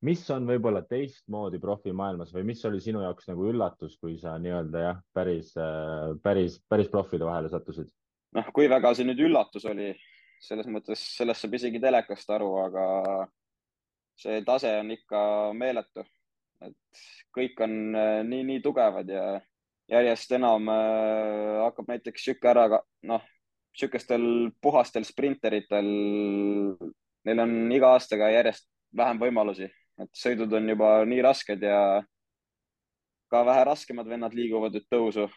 mis 0.02 0.22
on 0.34 0.46
võib-olla 0.48 0.82
teistmoodi 0.86 1.60
profimaailmas 1.62 2.32
või 2.34 2.46
mis 2.50 2.62
oli 2.66 2.80
sinu 2.82 3.04
jaoks 3.04 3.28
nagu 3.30 3.46
üllatus, 3.52 3.94
kui 4.02 4.16
sa 4.18 4.34
nii-öelda 4.42 4.86
jah, 4.86 5.02
päris, 5.14 5.52
päris, 6.24 6.58
päris 6.68 6.90
profide 6.90 7.28
vahele 7.28 7.52
sattusid? 7.52 7.90
noh, 8.32 8.48
kui 8.56 8.68
väga 8.70 8.94
see 8.96 9.06
nüüd 9.06 9.20
üllatus 9.28 9.66
oli, 9.68 9.92
selles 10.42 10.66
mõttes, 10.72 11.02
sellest 11.18 11.44
saab 11.44 11.54
isegi 11.58 11.80
telekast 11.82 12.30
aru, 12.34 12.50
aga 12.64 12.86
see 14.18 14.40
tase 14.46 14.72
on 14.80 14.90
ikka 14.94 15.22
meeletu. 15.58 16.04
et 16.62 17.02
kõik 17.34 17.60
on 17.64 17.72
nii, 18.28 18.42
nii 18.48 18.60
tugevad 18.62 19.08
ja 19.10 19.24
järjest 19.90 20.32
enam 20.38 20.68
äh, 20.72 21.62
hakkab 21.66 21.90
näiteks 21.90 22.26
sihuke 22.26 22.50
ära, 22.50 22.80
noh, 23.08 23.24
sihukestel 23.76 24.24
puhastel 24.62 25.06
sprinteritel, 25.08 25.86
neil 27.24 27.44
on 27.44 27.54
iga 27.72 27.94
aastaga 27.96 28.30
järjest 28.32 28.68
vähem 28.96 29.20
võimalusi, 29.22 29.70
et 30.00 30.10
sõidud 30.16 30.52
on 30.58 30.68
juba 30.74 30.96
nii 31.08 31.22
rasked 31.24 31.62
ja 31.64 32.02
ka 33.32 33.46
vähe 33.48 33.64
raskemad 33.64 34.08
vennad 34.08 34.34
liiguvad 34.36 34.76
nüüd 34.76 34.88
tõusu, 34.92 35.28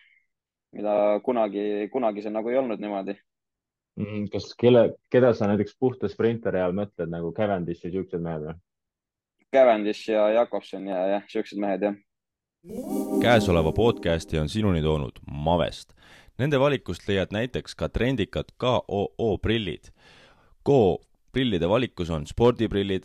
mida 0.76 1.22
kunagi, 1.24 1.88
kunagi 1.94 2.26
see 2.26 2.34
nagu 2.36 2.52
ei 2.52 2.60
olnud 2.60 2.82
niimoodi 2.84 3.16
mm,. 3.96 4.28
kas 4.34 4.52
kelle, 4.60 4.90
keda 5.12 5.34
sa 5.34 5.50
näiteks 5.50 5.78
puhta 5.80 6.10
sprinteri 6.12 6.62
all 6.62 6.76
mõtled 6.76 7.12
nagu 7.12 7.32
Cavendish 7.36 7.86
ja 7.86 7.94
siuksed 7.94 8.24
mehed 8.24 8.50
või? 8.50 8.58
Cavendish 9.56 10.12
ja 10.12 10.28
Jakobson 10.42 10.88
ja 10.90 11.06
jah, 11.14 11.26
siuksed 11.32 11.62
mehed 11.62 11.88
jah. 11.88 11.98
käesoleva 13.22 13.72
podcasti 13.76 14.40
on 14.42 14.50
sinuni 14.50 14.82
toonud 14.84 15.22
Mavest. 15.32 15.94
Nende 16.38 16.60
valikust 16.60 17.08
leiad 17.08 17.32
näiteks 17.32 17.76
ka 17.80 17.90
trendikad 17.90 18.52
KOO 18.58 19.38
prillid. 19.42 19.92
Go 20.66 21.02
prillide 21.32 21.70
valikus 21.70 22.10
on 22.10 22.28
spordiprillid, 22.28 23.04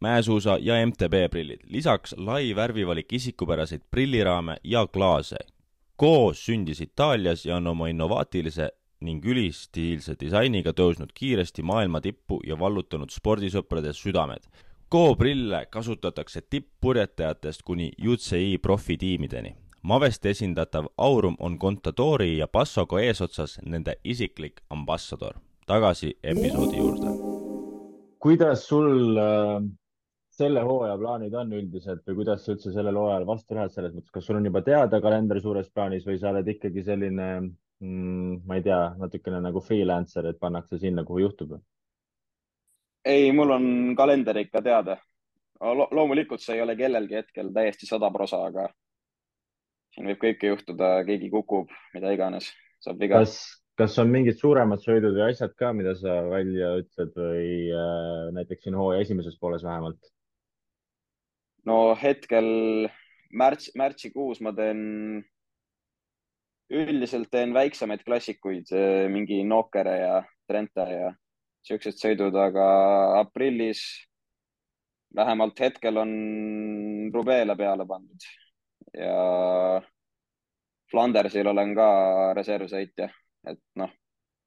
mäesuusa 0.00 0.58
ja 0.60 0.86
MTB 0.86 1.30
prillid, 1.30 1.64
lisaks 1.66 2.14
lai 2.16 2.54
värvivalik 2.56 3.12
isikupäraseid 3.12 3.82
prilliraame 3.90 4.56
ja 4.64 4.86
klaase. 4.86 5.38
Go 5.98 6.32
sündis 6.34 6.80
Itaalias 6.80 7.46
ja 7.46 7.56
on 7.56 7.66
oma 7.66 7.88
innovaatilise 7.88 8.70
ning 9.00 9.24
ülistiilse 9.24 10.14
disainiga 10.20 10.72
tõusnud 10.76 11.10
kiiresti 11.14 11.62
maailma 11.62 12.00
tippu 12.00 12.40
ja 12.46 12.58
vallutanud 12.58 13.10
spordisõprade 13.10 13.92
südamed. 13.96 14.46
Go 14.90 15.14
prille 15.16 15.66
kasutatakse 15.70 16.40
tipppurjetajatest 16.40 17.62
kuni 17.62 17.90
UCI 18.06 18.58
profitiimideni. 18.62 19.56
Mavest 19.82 20.26
esindatav 20.26 20.86
Aurum 20.98 21.36
on 21.38 21.58
Contadori 21.58 22.38
ja 22.38 22.46
Passoga 22.48 22.98
eesotsas 23.00 23.58
nende 23.64 23.94
isiklik 24.04 24.60
ambassador. 24.70 25.34
tagasi 25.66 26.18
episoodi 26.22 26.76
juurde. 26.76 27.06
kuidas 28.18 28.68
sul 28.68 29.16
äh, 29.16 29.62
selle 30.30 30.60
hooaja 30.60 30.98
plaanid 30.98 31.34
on 31.34 31.52
üldiselt 31.52 32.02
või 32.08 32.18
kuidas 32.18 32.44
sa 32.44 32.52
üldse 32.52 32.72
sellel 32.74 32.96
hooajal 32.96 33.26
vastu 33.26 33.54
lähed, 33.54 33.72
selles 33.72 33.94
mõttes, 33.94 34.10
kas 34.10 34.26
sul 34.26 34.36
on 34.36 34.44
juba 34.44 34.62
teada 34.66 35.00
kalender 35.00 35.40
suures 35.40 35.70
plaanis 35.70 36.04
või 36.06 36.18
sa 36.20 36.34
oled 36.34 36.48
ikkagi 36.48 36.84
selline 36.84 37.30
mm,, 37.40 38.42
ma 38.44 38.60
ei 38.60 38.66
tea, 38.66 38.82
natukene 39.00 39.40
nagu 39.40 39.64
freelancer, 39.64 40.28
et 40.28 40.40
pannakse 40.40 40.78
sinna, 40.78 41.04
kuhu 41.08 41.24
juhtub? 41.24 41.56
ei, 43.04 43.32
mul 43.32 43.56
on 43.56 43.66
kalender 43.96 44.44
ikka 44.44 44.60
teada 44.62 44.98
Lo. 45.60 45.88
loomulikult 45.90 46.40
see 46.40 46.58
ei 46.58 46.62
ole 46.62 46.76
kellelgi 46.76 47.16
hetkel 47.16 47.48
täiesti 47.52 47.88
sada 47.88 48.10
prosa, 48.12 48.44
aga 48.44 48.68
siin 49.94 50.10
võib 50.10 50.20
kõike 50.22 50.52
juhtuda, 50.52 50.92
keegi 51.08 51.30
kukub, 51.32 51.72
mida 51.94 52.12
iganes, 52.14 52.50
saab 52.84 53.00
viga. 53.02 53.20
kas, 53.22 53.36
kas 53.78 53.98
on 54.02 54.12
mingid 54.12 54.38
suuremad 54.38 54.82
sõidud 54.84 55.16
või 55.16 55.26
asjad 55.30 55.54
ka, 55.58 55.72
mida 55.76 55.96
sa 55.98 56.20
välja 56.30 56.72
ütled 56.82 57.12
või 57.16 57.50
äh, 57.74 58.30
näiteks 58.36 58.66
siin 58.66 58.78
hooaja 58.78 59.04
esimeses 59.06 59.38
pooles 59.40 59.66
vähemalt? 59.66 60.00
no 61.68 61.92
hetkel 61.98 62.48
märts, 63.36 63.70
märtsikuus 63.76 64.40
ma 64.44 64.52
teen, 64.56 64.80
üldiselt 66.70 67.30
teen 67.34 67.54
väiksemaid 67.54 68.04
klassikuid, 68.06 68.70
mingi 69.12 69.42
Nokere 69.44 69.96
ja 69.98 70.20
Trenta 70.48 70.86
ja 70.88 71.10
siuksed 71.66 71.98
sõidud, 71.98 72.36
aga 72.38 72.66
aprillis 73.20 73.82
vähemalt 75.14 75.58
hetkel 75.60 75.98
on 76.00 76.12
Rubeele 77.12 77.56
peale 77.58 77.84
pandud 77.86 78.30
ja 78.96 79.82
Flandersil 80.90 81.46
olen 81.46 81.74
ka 81.78 81.88
reservsõitja, 82.36 83.08
et 83.50 83.60
noh, 83.78 83.92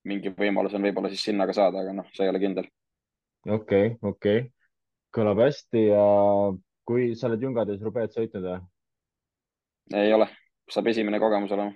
mingi 0.09 0.33
võimalus 0.35 0.75
on 0.75 0.83
võib-olla 0.83 1.11
siis 1.11 1.23
sinna 1.29 1.47
ka 1.47 1.55
saada, 1.55 1.83
aga 1.83 1.95
noh, 2.01 2.09
see 2.15 2.27
ei 2.27 2.33
ole 2.33 2.41
kindel. 2.43 2.67
okei 3.47 3.93
okay,, 3.93 3.97
okei 4.01 4.43
okay., 4.43 4.51
kõlab 5.13 5.43
hästi 5.45 5.85
ja 5.87 6.05
kui 6.87 7.13
sa 7.15 7.29
oled 7.29 7.43
Jungades 7.43 7.81
Rubeet 7.81 8.15
sõitnud 8.15 8.47
või? 8.49 8.59
ei 9.99 10.13
ole, 10.15 10.27
saab 10.71 10.89
esimene 10.91 11.21
kogemus 11.23 11.55
olema. 11.55 11.71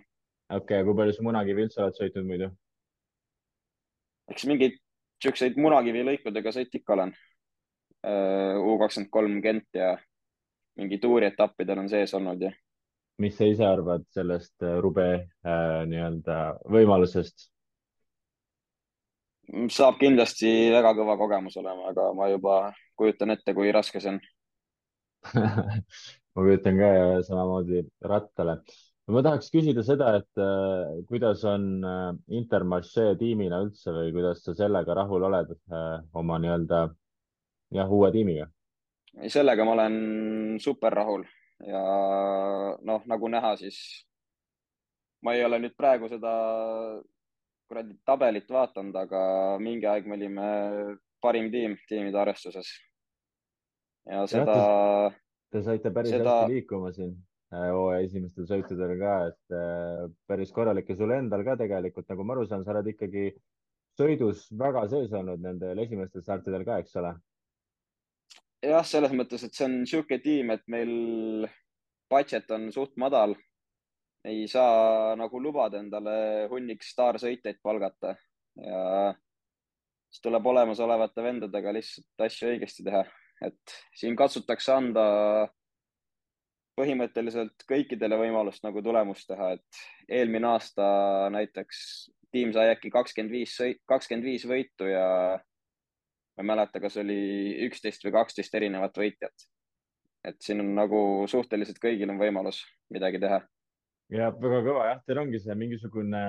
okei 0.50 0.82
okay,, 0.82 0.84
kui 0.84 0.98
palju 1.00 1.16
sa 1.16 1.28
Munakivi 1.30 1.68
üldse 1.68 1.84
oled 1.86 2.02
sõitnud 2.02 2.28
muidu? 2.28 2.52
eks 4.32 4.46
mingeid 4.50 4.76
siukseid 5.24 5.58
Munakivi 5.60 6.04
lõikudega 6.06 6.54
sõit 6.54 6.74
ikka 6.78 6.96
olen. 6.98 7.14
U 8.08 8.78
kakskümmend 8.82 9.12
kolm 9.12 9.40
Gent 9.44 9.68
ja 9.76 9.96
mingi 10.78 11.02
tuurietappidel 11.02 11.84
on 11.84 11.90
sees 11.90 12.14
olnud 12.18 12.42
ja. 12.48 12.54
mis 13.22 13.38
sa 13.38 13.50
ise 13.50 13.66
arvad 13.66 14.06
sellest 14.14 14.64
äh, 14.64 14.80
Rube 14.84 15.10
äh, 15.14 15.84
nii-öelda 15.90 16.40
võimalusest? 16.72 17.50
saab 19.72 20.00
kindlasti 20.02 20.50
väga 20.74 20.92
kõva 20.98 21.16
kogemus 21.20 21.56
olema, 21.60 21.92
aga 21.94 22.10
ma 22.16 22.28
juba 22.28 22.58
kujutan 23.00 23.32
ette, 23.32 23.54
kui 23.56 23.72
raske 23.72 24.02
see 24.04 24.16
on 24.16 24.20
ma 26.34 26.44
kujutan 26.44 26.78
ka 26.78 26.90
samamoodi 27.28 27.82
rattale. 28.12 28.60
ma 29.08 29.24
tahaks 29.24 29.48
küsida 29.54 29.84
seda, 29.88 30.12
et 30.20 30.42
äh, 30.44 31.00
kuidas 31.08 31.44
on 31.48 31.68
äh, 31.88 32.12
Intermarché 32.40 33.14
tiimina 33.20 33.62
üldse 33.64 33.94
või 33.96 34.12
kuidas 34.16 34.44
sa 34.44 34.56
sellega 34.58 34.98
rahul 35.00 35.24
oled 35.30 35.54
äh, 35.56 36.02
oma 36.14 36.40
nii-öelda 36.44 36.82
jah, 37.78 37.88
uue 38.00 38.12
tiimiga? 38.12 38.50
Sellega 39.32 39.66
ma 39.66 39.76
olen 39.78 39.98
super 40.62 40.94
rahul 40.94 41.26
ja 41.66 41.84
noh, 42.86 43.06
nagu 43.10 43.30
näha, 43.32 43.56
siis 43.58 43.78
ma 45.26 45.34
ei 45.34 45.46
ole 45.46 45.60
nüüd 45.62 45.78
praegu 45.78 46.10
seda 46.12 46.34
kuradi 47.68 47.98
tabelit 48.08 48.50
vaadanud, 48.52 48.96
aga 48.96 49.22
mingi 49.62 49.88
aeg 49.90 50.08
me 50.08 50.16
olime 50.16 50.50
parim 51.24 51.50
tiim 51.52 51.76
tiimide 51.90 52.20
arvestuses 52.22 52.70
ja 54.08 54.24
seda. 54.30 54.58
Te 55.52 55.64
saite 55.66 55.92
päris 55.96 56.14
seda... 56.14 56.42
hästi 56.44 56.54
liikuma 56.54 56.92
siin 56.96 57.14
äh, 57.54 57.70
hooaja 57.72 58.06
esimestel 58.06 58.48
sõitudel 58.50 58.96
ka, 59.00 59.14
et 59.32 59.56
äh, 59.56 60.08
päris 60.30 60.52
korralik 60.56 60.90
ja 60.92 60.98
sul 61.00 61.14
endal 61.16 61.44
ka 61.48 61.58
tegelikult, 61.60 62.08
nagu 62.12 62.28
ma 62.28 62.36
aru 62.36 62.48
saan, 62.48 62.66
sa 62.68 62.76
oled 62.76 62.92
ikkagi 62.94 63.30
sõidus 63.98 64.46
väga 64.60 64.86
sees 64.92 65.14
olnud 65.16 65.42
nendel 65.44 65.80
esimestel 65.84 66.24
startidel 66.24 66.68
ka, 66.68 66.80
eks 66.84 67.00
ole? 67.02 67.16
Jah, 68.68 68.86
selles 68.86 69.14
mõttes, 69.16 69.44
et 69.44 69.56
see 69.56 69.68
on 69.68 69.78
niisugune 69.82 70.24
tiim, 70.24 70.52
et 70.56 70.66
meil 70.72 71.48
budget 72.12 72.52
on 72.56 72.72
suht 72.76 72.98
madal. 72.98 73.36
ei 74.28 74.48
saa 74.52 75.16
nagu 75.16 75.40
lubada 75.40 75.80
endale 75.80 76.48
hunnik 76.52 76.82
staarsõitjaid 76.84 77.62
palgata 77.64 78.16
ja 78.60 79.14
siis 80.10 80.24
tuleb 80.26 80.50
olemasolevate 80.52 81.24
vendadega 81.24 81.72
lihtsalt 81.72 82.26
asju 82.26 82.50
õigesti 82.50 82.84
teha 82.84 83.06
et 83.46 83.78
siin 83.98 84.16
katsutakse 84.18 84.74
anda 84.74 85.06
põhimõtteliselt 86.78 87.66
kõikidele 87.70 88.20
võimalust 88.20 88.64
nagu 88.66 88.82
tulemust 88.86 89.28
teha, 89.30 89.56
et 89.58 89.82
eelmine 90.20 90.52
aasta 90.52 90.86
näiteks 91.34 91.80
tiim 92.34 92.52
sai 92.54 92.70
äkki 92.74 92.92
kakskümmend 92.94 93.34
viis, 93.34 93.56
kakskümmend 93.90 94.28
viis 94.28 94.46
võitu 94.50 94.90
ja 94.90 95.08
ma 96.38 96.44
ei 96.44 96.50
mäleta, 96.52 96.82
kas 96.84 96.98
oli 97.02 97.20
üksteist 97.66 98.06
või 98.06 98.14
kaksteist 98.20 98.56
erinevat 98.56 98.98
võitjat. 98.98 99.48
et 100.28 100.42
siin 100.44 100.60
on 100.60 100.74
nagu 100.76 101.00
suhteliselt 101.30 101.78
kõigil 101.80 102.10
on 102.12 102.20
võimalus 102.20 102.62
midagi 102.94 103.20
teha. 103.20 103.42
ja 104.14 104.32
väga 104.32 104.64
kõva 104.70 104.88
jah, 104.92 105.04
teil 105.06 105.22
ongi 105.24 105.40
see 105.40 105.56
mingisugune 105.56 106.24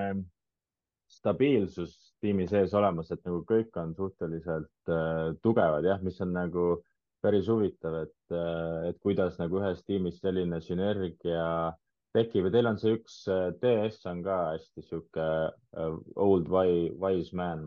stabiilsus 1.09 1.97
tiimi 2.21 2.49
sees 2.49 2.75
olemas, 2.75 3.11
et 3.11 3.25
nagu 3.25 3.43
kõik 3.49 3.77
on 3.81 3.95
suhteliselt 3.97 4.93
äh, 4.93 5.35
tugevad 5.43 5.85
jah, 5.85 6.01
mis 6.03 6.21
on 6.21 6.33
nagu 6.37 6.69
päris 7.23 7.49
huvitav, 7.51 8.05
et, 8.05 8.37
et 8.89 8.99
kuidas 9.03 9.39
nagu 9.41 9.59
ühes 9.59 9.81
tiimis 9.85 10.21
selline 10.23 10.61
sünergia 10.63 11.75
tekib 12.15 12.47
ja 12.47 12.53
teil 12.55 12.71
on 12.71 12.79
see 12.81 12.95
üks 12.97 13.17
DS 13.63 14.07
on 14.11 14.23
ka 14.25 14.37
hästi 14.53 14.85
sihuke 14.87 15.27
uh, 15.51 15.99
old 16.17 16.49
wise 16.49 17.37
man, 17.37 17.67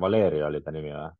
Valeria 0.00 0.46
oli 0.48 0.62
ta 0.64 0.72
nimi 0.74 0.94
või? 0.94 1.10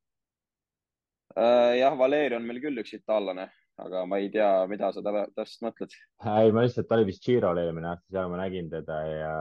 Äh, 1.35 1.81
jah, 1.81 1.99
Valeria 1.99 2.39
on 2.39 2.47
meil 2.47 2.61
küll 2.63 2.79
üks 2.79 2.95
itaallane, 2.95 3.49
aga 3.83 4.05
ma 4.07 4.21
ei 4.23 4.29
tea, 4.31 4.49
mida 4.71 4.93
sa 4.95 5.03
täpselt 5.03 5.65
mõtled. 5.67 5.97
ei, 6.31 6.53
ma 6.55 6.63
lihtsalt, 6.63 6.87
ta 6.87 6.99
oli 6.99 7.09
vist 7.11 7.25
Giro'l 7.27 7.59
eelmine 7.59 7.91
aasta, 7.91 8.07
seal 8.15 8.31
ma 8.31 8.39
nägin 8.39 8.71
teda 8.71 9.01
ja 9.09 9.35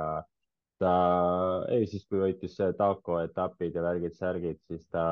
ta, 0.81 0.93
ei 1.69 1.85
siis, 1.89 2.07
kui 2.09 2.23
võitis 2.23 2.57
Taco 2.79 3.19
etapid 3.21 3.77
ja 3.77 3.85
värgid-särgid, 3.85 4.63
siis 4.71 4.87
ta 4.89 5.05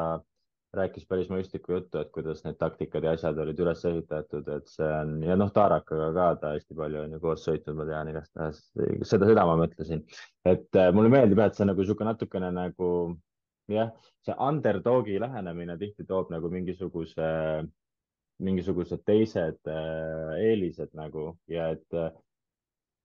rääkis 0.73 1.05
päris 1.05 1.29
mõistlikku 1.29 1.75
juttu, 1.75 1.99
et 1.99 2.11
kuidas 2.15 2.45
need 2.45 2.57
taktikad 2.59 3.03
ja 3.03 3.13
asjad 3.17 3.39
olid 3.43 3.59
üles 3.59 3.81
ehitatud, 3.85 4.47
et 4.55 4.69
see 4.71 4.87
on 4.87 5.17
ja 5.25 5.35
noh, 5.37 5.51
Taarakaga 5.53 6.11
ka 6.15 6.27
ta 6.41 6.53
hästi 6.55 6.77
palju 6.77 7.03
on 7.03 7.17
ju 7.17 7.19
koos 7.23 7.43
sõitnud, 7.45 7.75
ma 7.77 7.87
tean 7.89 8.11
igastahes, 8.13 8.61
seda, 9.03 9.27
seda 9.27 9.45
ma 9.45 9.57
mõtlesin. 9.59 10.05
et 10.47 10.79
äh, 10.79 10.93
mulle 10.95 11.11
meeldib 11.11 11.43
et 11.43 11.59
see 11.59 11.67
nagu 11.67 11.83
sihuke 11.83 12.07
natukene 12.07 12.53
nagu 12.55 12.87
jah, 13.75 13.91
see 14.25 14.35
underdogi 14.47 15.19
lähenemine 15.21 15.77
tihti 15.81 16.05
toob 16.07 16.31
nagu 16.33 16.49
mingisuguse, 16.53 17.29
mingisugused 18.41 19.03
teised 19.05 19.69
äh, 19.69 20.33
eelised 20.49 20.93
nagu 20.97 21.31
ja 21.51 21.71
et 21.75 21.97
äh, 21.97 22.11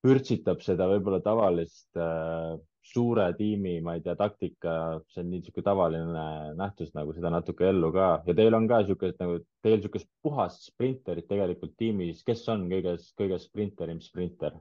vürtsitab 0.07 0.63
seda 0.65 0.89
võib-olla 0.91 1.21
tavalist 1.25 1.99
äh, 1.99 2.57
suure 2.87 3.27
tiimi, 3.35 3.81
ma 3.83 3.97
ei 3.97 4.03
tea, 4.05 4.15
taktika, 4.19 4.73
see 5.11 5.25
on 5.25 5.33
niisugune 5.33 5.67
tavaline 5.67 6.27
nähtus 6.59 6.93
nagu 6.95 7.15
seda 7.17 7.33
natuke 7.35 7.67
ellu 7.71 7.91
ka 7.95 8.11
ja 8.29 8.37
teil 8.39 8.55
on 8.55 8.69
ka 8.71 8.81
niisugust 8.83 9.19
nagu, 9.23 9.41
teil 9.65 9.79
niisugust 9.81 10.09
puhast 10.23 10.69
sprinterit 10.71 11.27
tegelikult 11.31 11.75
tiimis, 11.81 12.23
kes 12.27 12.45
on 12.53 12.69
kõige, 12.71 12.97
kõige 13.19 13.41
sprinterim 13.43 14.03
sprinter? 14.05 14.59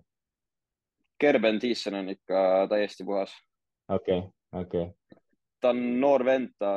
Gerben 1.22 1.62
Thiessen 1.62 1.96
on 2.02 2.10
ikka 2.12 2.66
täiesti 2.72 3.06
puhas. 3.08 3.36
okei 3.88 4.26
okay,, 4.26 4.32
okei 4.64 4.88
okay. 4.88 4.94
Ta 5.66 5.72
on 5.74 5.82
noor 6.02 6.22
vend, 6.28 6.52
ta 6.62 6.72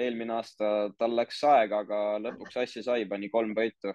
eelmine 0.00 0.32
aasta, 0.38 0.70
tal 0.98 1.12
läks 1.18 1.42
aega, 1.44 1.82
aga 1.84 1.98
lõpuks 2.24 2.56
asja 2.62 2.82
sai, 2.86 3.04
pani 3.08 3.28
kolm 3.32 3.52
võitu 3.56 3.92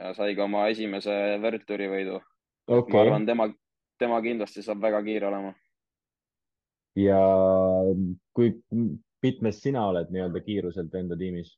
ja 0.00 0.10
sai 0.16 0.34
ka 0.34 0.46
oma 0.48 0.66
esimese 0.72 1.14
World 1.42 1.70
võidu 1.70 2.18
okay.. 2.66 2.94
ma 2.94 3.02
arvan, 3.04 3.26
tema, 3.28 3.46
tema 4.00 4.18
kindlasti 4.24 4.64
saab 4.66 4.82
väga 4.82 5.02
kiire 5.06 5.28
olema. 5.30 5.52
ja 6.98 7.20
kui 8.34 8.56
mitmes 9.22 9.62
sina 9.62 9.86
oled 9.92 10.10
nii-öelda 10.10 10.42
kiiruselt 10.42 10.94
enda 10.98 11.18
tiimis? 11.20 11.54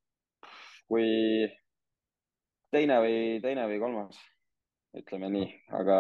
kui 0.91 1.09
teine 2.75 3.01
või 3.05 3.17
teine 3.45 3.65
või 3.71 3.81
kolmas, 3.81 4.21
ütleme 4.99 5.33
nii, 5.33 5.49
aga. 5.81 5.99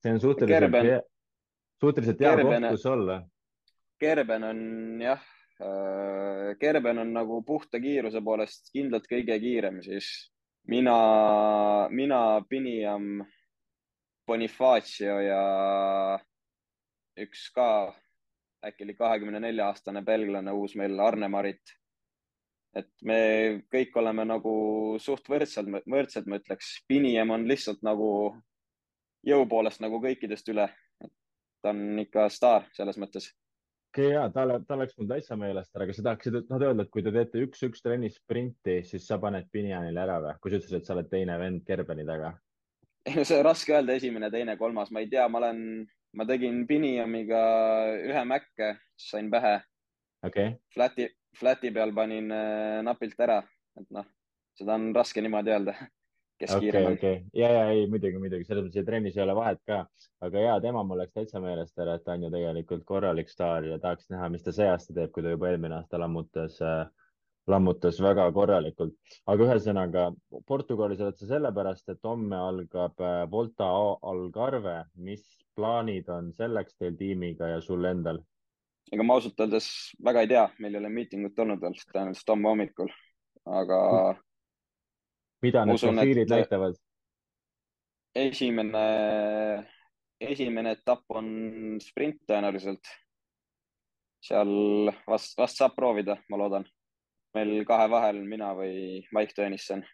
see 0.00 0.16
on 0.16 0.22
suhteliselt 0.22 1.12
suhteliselt 1.82 2.22
hea 2.24 2.36
koht, 2.40 2.70
kus 2.72 2.86
olla. 2.88 3.20
Gerben 4.00 4.44
on 4.44 4.60
jah 5.00 5.22
äh,, 5.60 6.54
Gerben 6.60 6.98
on 6.98 7.12
nagu 7.16 7.42
puhta 7.46 7.80
kiiruse 7.80 8.20
poolest 8.24 8.72
kindlalt 8.72 9.08
kõige 9.10 9.38
kiirem, 9.40 9.80
siis 9.84 10.10
mina, 10.68 10.96
mina, 11.90 12.20
Piniam 12.48 13.24
Bonifacio 14.26 15.20
ja 15.22 15.42
üks 17.22 17.48
ka 17.54 17.68
äkki 18.66 18.84
oli 18.84 18.94
kahekümne 18.98 19.40
nelja 19.40 19.68
aastane 19.70 20.02
belglane, 20.02 20.52
uus 20.52 20.74
meil 20.74 20.98
Arne 21.00 21.28
Marit. 21.28 21.76
et 22.76 22.90
me 23.08 23.18
kõik 23.72 23.94
oleme 23.96 24.26
nagu 24.28 24.50
suht 25.00 25.30
võrdsed, 25.32 25.70
võrdsed, 25.88 26.26
ma 26.28 26.36
ütleks. 26.36 26.74
Piniem 26.88 27.30
on 27.32 27.46
lihtsalt 27.48 27.80
nagu 27.86 28.08
jõu 29.24 29.46
poolest 29.48 29.80
nagu 29.80 30.00
kõikidest 30.02 30.50
üle. 30.52 30.68
ta 31.62 31.72
on 31.72 31.98
ikka 31.98 32.28
staar 32.28 32.66
selles 32.76 32.98
mõttes. 33.00 33.30
Okei 33.96 34.06
okay, 34.06 34.14
ja 34.14 34.28
ta, 34.30 34.60
ta 34.68 34.76
läks 34.76 34.96
mul 34.98 35.08
täitsa 35.08 35.36
meelest 35.40 35.76
ära, 35.76 35.86
kas 35.88 35.96
sa 35.98 36.04
tahaksid 36.10 36.50
noh 36.50 36.60
öelda, 36.60 36.84
et 36.84 36.92
kui 36.92 37.04
te 37.04 37.12
teete 37.14 37.40
üks-üks 37.46 37.80
trennis 37.84 38.18
sprinti, 38.20 38.82
siis 38.84 39.06
sa 39.08 39.16
paned 39.22 39.48
Pinianile 39.52 40.02
ära 40.02 40.18
või? 40.20 40.34
kui 40.42 40.52
sa 40.52 40.60
ütlesid, 40.60 40.82
et 40.82 40.88
sa 40.88 40.96
oled 40.96 41.08
teine 41.08 41.38
vend 41.40 41.64
Gerbeni 41.66 42.04
taga. 42.08 42.34
See 43.06 43.38
on 43.38 43.44
raske 43.46 43.72
öelda, 43.72 43.96
esimene, 43.96 44.30
teine, 44.34 44.58
kolmas, 44.60 44.90
ma 44.92 45.00
ei 45.00 45.08
tea, 45.08 45.24
ma 45.32 45.40
olen, 45.40 45.60
ma 46.18 46.26
tegin 46.28 46.64
Piniamiga 46.68 47.40
ühe 48.02 48.24
mäkke, 48.28 48.74
sain 49.00 49.30
pähe. 49.32 49.60
Okay.. 50.26 50.56
Flati, 50.74 51.08
flati 51.38 51.72
peal 51.72 51.94
panin 51.96 52.32
äh, 52.34 52.82
napilt 52.84 53.20
ära, 53.22 53.40
et 53.80 53.88
noh, 53.94 54.04
seda 54.58 54.76
on 54.76 54.90
raske 54.96 55.24
niimoodi 55.24 55.54
öelda, 55.54 55.76
kes 56.40 56.52
okay, 56.52 56.66
kiirem 56.66 56.86
on 56.90 56.98
okay.. 56.98 57.22
ja, 57.34 57.48
ja 57.52 57.62
ei 57.72 57.86
muidugi, 57.90 58.20
muidugi 58.20 58.44
selles 58.48 58.66
mõttes, 58.66 58.82
et 58.82 58.88
trennis 58.88 59.16
ei 59.16 59.24
ole 59.24 59.36
vahet 59.38 59.62
ka, 59.68 59.80
aga 60.26 60.44
ja 60.44 60.58
tema 60.64 60.84
mul 60.84 61.00
läks 61.02 61.16
täitsa 61.16 61.40
meelest 61.40 61.80
ära, 61.82 61.96
et 61.96 62.04
ta 62.04 62.16
on 62.16 62.26
ju 62.26 62.32
tegelikult 62.34 62.84
korralik 62.88 63.32
staar 63.32 63.64
ja 63.68 63.80
tahaks 63.82 64.10
näha, 64.12 64.28
mis 64.34 64.44
ta 64.44 64.54
see 64.56 64.68
aasta 64.68 64.96
teeb, 64.96 65.12
kui 65.14 65.24
ta 65.24 65.32
juba 65.34 65.50
eelmine 65.50 65.78
aasta 65.78 66.00
lammutas 66.02 66.60
äh, 66.64 66.84
lammutas 67.46 67.98
väga 68.02 68.26
korralikult. 68.34 68.94
aga 69.26 69.48
ühesõnaga 69.48 70.06
Portugalis 70.46 71.00
oled 71.00 71.18
sa 71.18 71.28
sellepärast, 71.30 71.88
et 71.92 72.02
homme 72.04 72.36
algab 72.36 73.00
äh, 73.00 73.24
Volta 73.30 73.68
Algarve. 74.02 74.84
mis 74.96 75.24
plaanid 75.56 76.08
on 76.12 76.32
selleks 76.36 76.76
teil 76.76 76.96
tiimiga 76.98 77.54
ja 77.54 77.60
sul 77.60 77.84
endal? 77.84 78.20
ega 78.92 79.02
ma 79.02 79.16
ausalt 79.18 79.40
öeldes 79.42 79.68
väga 80.04 80.22
ei 80.22 80.30
tea, 80.30 80.44
meil 80.58 80.74
ei 80.74 80.80
ole 80.82 80.92
miitingut 80.94 81.38
olnud 81.42 81.62
veel, 81.62 81.74
tõenäoliselt 81.90 82.30
homme 82.34 82.52
hommikul, 82.52 82.92
aga. 83.46 83.78
Mida 85.42 85.64
need 85.66 85.80
profiilid 85.80 86.30
näitavad? 86.30 86.78
esimene, 88.16 88.84
esimene 90.20 90.72
etapp 90.78 91.18
on 91.18 91.26
sprint 91.82 92.22
tõenäoliselt. 92.28 92.94
seal 94.26 94.90
vast, 95.06 95.36
vast 95.38 95.60
saab 95.60 95.76
proovida, 95.76 96.16
ma 96.30 96.40
loodan 96.40 96.64
meil 97.36 97.64
kahe 97.68 97.88
vahel 97.92 98.22
mina 98.24 98.52
või 98.56 99.04
Mike 99.12 99.36
Tõnisson. 99.36 99.84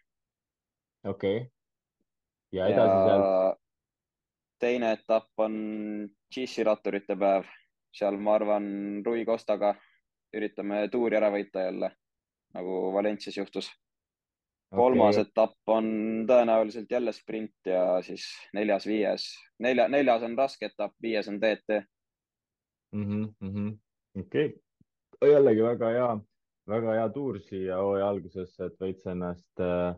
okei 1.03 1.41
okay.. 1.43 1.49
ja 2.55 2.69
edasi 2.71 2.95
ja 2.95 3.03
sealt? 3.09 3.59
teine 4.63 4.93
etapp 4.95 5.43
on 5.43 5.55
GC 6.31 6.63
ratturite 6.63 7.17
päev, 7.19 7.49
seal 7.91 8.17
ma 8.17 8.37
arvan 8.39 8.65
Rui 9.05 9.25
Costaga 9.27 9.73
üritame 10.33 10.85
tuuri 10.91 11.19
ära 11.19 11.29
võita 11.33 11.67
jälle 11.67 11.91
nagu 12.55 12.93
Valencias 12.95 13.37
juhtus 13.37 13.67
okay.. 14.73 14.81
kolmas 14.81 15.21
etapp 15.21 15.73
on 15.73 15.87
tõenäoliselt 16.29 16.91
jälle 16.91 17.13
sprint 17.13 17.69
ja 17.69 18.01
siis 18.01 18.25
neljas-viies, 18.57 19.29
nelja, 19.59 19.87
neljas 19.87 20.25
on 20.25 20.37
raske 20.37 20.71
etapp, 20.71 20.95
viies 21.01 21.29
on 21.29 21.39
DT 21.41 21.83
mm. 22.91 23.25
-hmm. 23.41 23.73
okei 24.19 24.45
okay., 24.47 25.31
jällegi 25.31 25.63
väga 25.63 25.89
hea 25.89 26.13
väga 26.69 26.95
hea 26.97 27.09
tuur 27.09 27.39
siia 27.39 27.77
hooaja 27.77 28.09
algusesse, 28.09 28.65
et 28.65 28.79
veits 28.79 29.05
ennast 29.07 29.59
äh, 29.59 29.95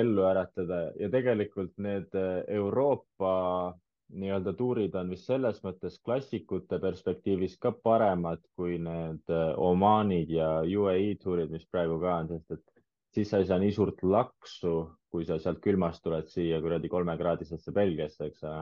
ellu 0.00 0.22
äratada 0.28 0.92
ja 1.00 1.10
tegelikult 1.10 1.74
need 1.78 2.14
äh, 2.14 2.44
Euroopa 2.48 3.74
nii-öelda 4.14 4.52
tuurid 4.54 4.94
on 4.94 5.10
vist 5.10 5.26
selles 5.26 5.58
mõttes 5.64 5.98
klassikute 6.04 6.78
perspektiivis 6.78 7.56
ka 7.58 7.72
paremad 7.72 8.44
kui 8.54 8.78
need 8.78 9.34
äh, 9.34 9.52
Omanid 9.58 10.30
ja 10.30 10.60
UAE 10.62 11.16
tuurid, 11.22 11.50
mis 11.50 11.66
praegu 11.70 11.98
ka 12.00 12.20
on, 12.22 12.30
sest 12.30 12.58
et 12.58 12.75
siis 13.16 13.30
sa 13.32 13.40
ei 13.40 13.48
saa 13.48 13.58
nii 13.60 13.72
suurt 13.72 14.02
laksu, 14.04 14.74
kui 15.12 15.24
sa 15.28 15.38
sealt 15.40 15.62
külmast 15.64 16.02
tuled 16.04 16.28
siia 16.28 16.60
kuradi 16.60 16.90
kolmekraadisesse 16.92 17.72
Belgiasse, 17.76 18.28
eks 18.28 18.44
ole. 18.44 18.60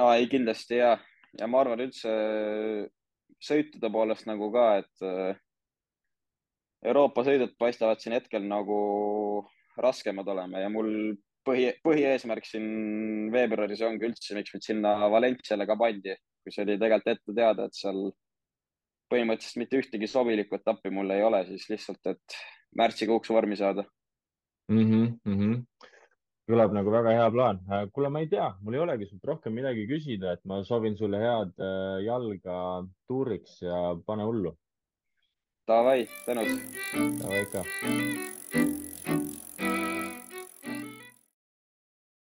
aa, 0.00 0.16
ei 0.16 0.28
kindlasti 0.32 0.80
ja, 0.80 0.94
ja 1.38 1.48
ma 1.50 1.60
arvan 1.60 1.84
üldse 1.84 2.14
sõitude 3.40 3.90
poolest 3.92 4.28
nagu 4.28 4.50
ka, 4.54 4.66
et 4.80 5.40
Euroopa 6.90 7.24
sõidud 7.26 7.52
paistavad 7.60 8.00
siin 8.00 8.16
hetkel 8.16 8.46
nagu 8.48 8.78
raskemad 9.80 10.28
olema 10.32 10.62
ja 10.62 10.70
mul 10.72 10.88
põhi, 11.46 11.74
põhieesmärk 11.84 12.46
siin 12.48 13.28
veebruaris 13.34 13.82
ongi 13.84 14.08
üldse, 14.08 14.36
miks 14.36 14.54
mind 14.54 14.64
sinna 14.64 14.94
Valenciale 15.12 15.66
ka 15.68 15.76
pandi, 15.80 16.16
kui 16.40 16.54
see 16.54 16.64
oli 16.64 16.78
tegelikult 16.80 17.12
ette 17.12 17.36
teada, 17.36 17.68
et 17.68 17.76
seal 17.76 18.00
põhimõtteliselt 19.12 19.60
mitte 19.60 19.80
ühtegi 19.82 20.08
sobilikku 20.08 20.56
etappi 20.56 20.92
mul 20.94 21.12
ei 21.12 21.24
ole, 21.26 21.42
siis 21.50 21.68
lihtsalt, 21.72 22.12
et 22.14 22.40
märtsikuuks 22.76 23.30
vormi 23.30 23.56
saada 23.56 23.84
mm. 24.68 24.78
-hmm, 24.78 25.12
mm 25.24 25.36
-hmm. 25.38 25.60
kõlab 26.50 26.72
nagu 26.74 26.90
väga 26.90 27.10
hea 27.18 27.30
plaan. 27.30 27.60
kuule, 27.92 28.08
ma 28.08 28.20
ei 28.20 28.28
tea, 28.28 28.54
mul 28.60 28.74
ei 28.74 28.80
olegi 28.80 29.06
sult 29.06 29.24
rohkem 29.24 29.54
midagi 29.54 29.86
küsida, 29.86 30.32
et 30.32 30.44
ma 30.44 30.62
soovin 30.64 30.96
sulle 30.96 31.18
head 31.18 31.54
äh, 31.58 32.04
jalga 32.04 32.86
tuuriks 33.06 33.62
ja 33.62 33.96
pane 34.06 34.24
hullu 34.24 34.56
Davai, 35.70 36.08
tänud. 36.26 36.48
Davai 37.22 37.42
ikka. 37.42 38.89